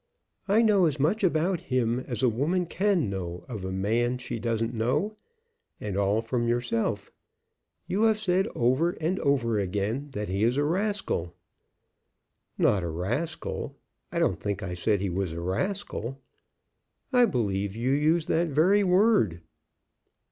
"I 0.47 0.63
know 0.63 0.87
as 0.87 0.99
much 0.99 1.23
about 1.23 1.59
him 1.69 1.99
as 2.07 2.23
a 2.23 2.27
woman 2.27 2.65
can 2.65 3.07
know 3.07 3.45
of 3.47 3.63
a 3.63 3.71
man 3.71 4.17
she 4.17 4.39
doesn't 4.39 4.73
know, 4.73 5.15
and 5.79 5.95
all 5.95 6.21
from 6.21 6.47
yourself. 6.47 7.11
You 7.85 8.01
have 8.05 8.17
said 8.17 8.47
over 8.55 8.93
and 8.93 9.19
over 9.19 9.59
again 9.59 10.09
that 10.13 10.27
he 10.27 10.43
is 10.43 10.57
a 10.57 10.63
'rascal!'" 10.63 11.35
"Not 12.57 12.81
a 12.81 12.89
rascal. 12.89 13.77
I 14.11 14.17
don't 14.17 14.39
think 14.39 14.63
I 14.63 14.73
said 14.73 15.01
he 15.01 15.09
was 15.11 15.33
a 15.33 15.39
rascal." 15.39 16.19
"I 17.13 17.25
believe 17.25 17.75
you 17.75 17.91
used 17.91 18.27
that 18.29 18.47
very 18.47 18.83
word." 18.83 19.41